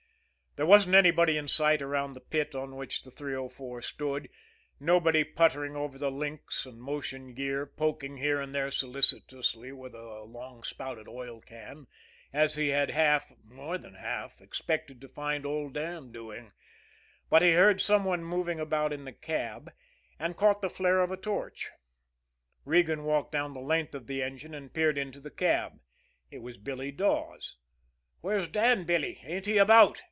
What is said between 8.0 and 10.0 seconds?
here and there solicitously with